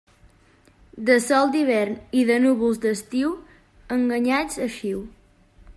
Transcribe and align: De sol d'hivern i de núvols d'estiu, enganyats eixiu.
De 1.09 1.17
sol 1.25 1.51
d'hivern 1.55 1.93
i 2.21 2.23
de 2.31 2.39
núvols 2.47 2.81
d'estiu, 2.87 3.35
enganyats 3.99 4.63
eixiu. 4.69 5.05